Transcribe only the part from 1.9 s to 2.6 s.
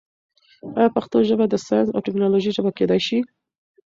او ټیکنالوژۍ